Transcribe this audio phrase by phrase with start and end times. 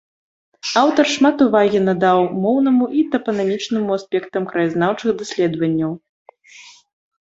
[0.81, 5.91] Аўтар шмат увагі надаў моўнаму і тапанімічнаму аспектам краязнаўчых даследаванняў.